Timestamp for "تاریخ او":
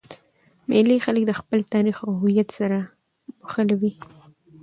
1.73-2.11